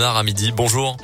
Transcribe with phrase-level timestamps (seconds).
[0.00, 0.52] à midi.
[0.52, 0.96] Bonjour.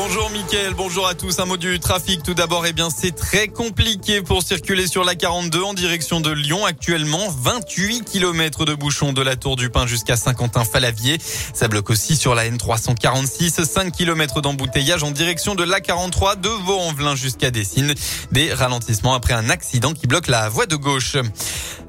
[0.00, 1.40] Bonjour Mickaël, bonjour à tous.
[1.40, 2.64] Un mot du trafic tout d'abord.
[2.64, 6.64] Eh bien, c'est très compliqué pour circuler sur la 42 en direction de Lyon.
[6.64, 11.18] Actuellement, 28 km de bouchons de la Tour du Pin jusqu'à Saint-Quentin-Falavier.
[11.52, 13.64] Ça bloque aussi sur la N346.
[13.64, 17.92] 5 km d'embouteillage en direction de l'A43 de Vaux-en-Velin jusqu'à Dessines.
[18.30, 21.16] Des ralentissements après un accident qui bloque la voie de gauche.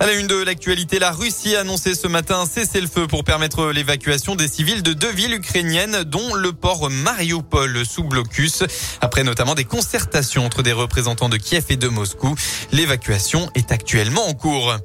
[0.02, 3.66] À la une de l'actualité, la Russie a annoncé ce matin un cessez-le-feu pour permettre
[3.72, 8.64] l'évacuation des civils de deux villes ukrainiennes, dont le port Mariupol blocus.
[9.02, 12.36] Après notamment des concertations entre des représentants de Kiev et de Moscou,
[12.72, 14.76] l'évacuation est actuellement en cours.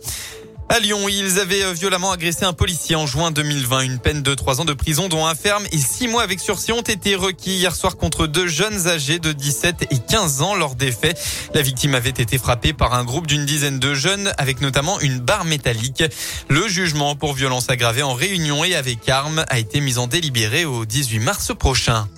[0.71, 3.81] À Lyon, ils avaient violemment agressé un policier en juin 2020.
[3.81, 6.73] Une peine de trois ans de prison, dont un ferme et six mois avec sursis
[6.73, 10.75] ont été requis hier soir contre deux jeunes âgés de 17 et 15 ans lors
[10.75, 11.21] des faits.
[11.53, 15.19] La victime avait été frappée par un groupe d'une dizaine de jeunes avec notamment une
[15.19, 16.03] barre métallique.
[16.49, 20.65] Le jugement pour violence aggravée en réunion et avec arme a été mis en délibéré
[20.65, 22.09] au 18 mars prochain.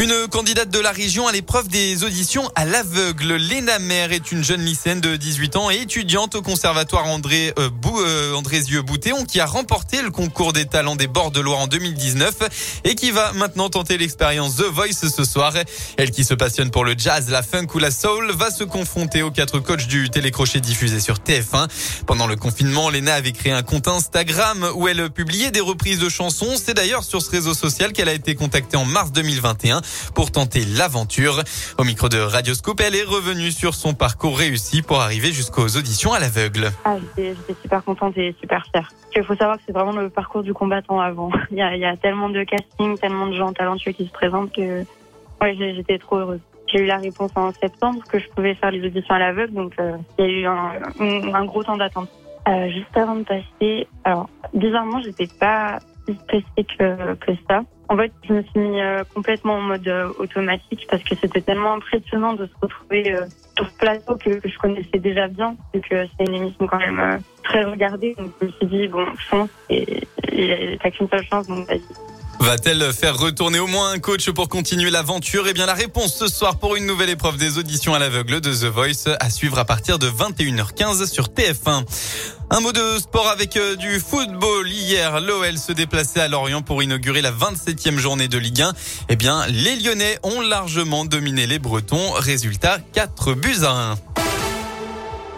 [0.00, 3.34] Une candidate de la région à l'épreuve des auditions à l'aveugle.
[3.34, 7.68] Léna Mère est une jeune lycéenne de 18 ans et étudiante au conservatoire André euh,
[7.68, 11.58] Bou, euh, Andrézieux Boutéon qui a remporté le concours des talents des bords de Loire
[11.58, 15.52] en 2019 et qui va maintenant tenter l'expérience The Voice ce soir.
[15.98, 19.20] Elle qui se passionne pour le jazz, la funk ou la soul va se confronter
[19.20, 21.68] aux quatre coachs du télécrochet diffusé sur TF1.
[22.06, 26.08] Pendant le confinement, Léna avait créé un compte Instagram où elle publiait des reprises de
[26.08, 26.54] chansons.
[26.56, 29.82] C'est d'ailleurs sur ce réseau social qu'elle a été contactée en mars 2021
[30.14, 31.42] pour tenter l'aventure.
[31.78, 36.12] Au micro de Radioscope, elle est revenue sur son parcours réussi pour arriver jusqu'aux auditions
[36.12, 36.70] à l'aveugle.
[36.84, 38.90] Ah, j'étais super contente et super fière.
[39.16, 41.30] Il faut savoir que c'est vraiment le parcours du combattant avant.
[41.50, 44.84] Il y, a, tellement de castings, tellement de gens talentueux qui se présentent que
[45.40, 46.40] ouais, j'étais trop heureuse.
[46.72, 49.72] J'ai eu la réponse en septembre que je pouvais faire les auditions à l'aveugle, donc
[49.80, 52.08] euh, il y a eu un, gros temps d'attente.
[52.48, 57.62] Euh, juste avant de passer, alors bizarrement, j'étais pas si stressée que ça.
[57.90, 61.40] En fait, je me suis mis euh, complètement en mode euh, automatique parce que c'était
[61.40, 65.80] tellement impressionnant de se retrouver euh, sur ce plateau que, je connaissais déjà bien, vu
[65.80, 68.14] que c'est une émission quand même très regardée.
[68.16, 72.09] Donc je me suis dit, bon, chance, et, et t'as qu'une seule chance, donc vas-y.
[72.40, 75.46] Va-t-elle faire retourner au moins un coach pour continuer l'aventure?
[75.46, 78.50] Eh bien, la réponse ce soir pour une nouvelle épreuve des auditions à l'aveugle de
[78.50, 81.84] The Voice à suivre à partir de 21h15 sur TF1.
[82.52, 84.68] Un mot de sport avec euh, du football.
[84.68, 88.72] Hier, l'OL se déplaçait à Lorient pour inaugurer la 27e journée de Ligue 1.
[89.10, 92.10] Eh bien, les Lyonnais ont largement dominé les Bretons.
[92.14, 93.96] Résultat, 4 buts à 1.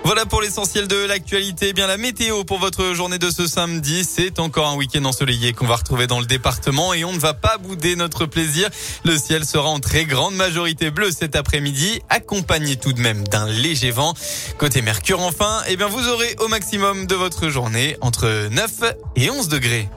[0.05, 1.69] Voilà pour l'essentiel de l'actualité.
[1.69, 5.53] Eh bien la météo pour votre journée de ce samedi, c'est encore un week-end ensoleillé
[5.53, 8.69] qu'on va retrouver dans le département et on ne va pas bouder notre plaisir.
[9.05, 13.47] Le ciel sera en très grande majorité bleu cet après-midi, accompagné tout de même d'un
[13.47, 14.15] léger vent.
[14.59, 19.31] Côté Mercure enfin, eh bien vous aurez au maximum de votre journée entre 9 et
[19.31, 19.89] 11 degrés.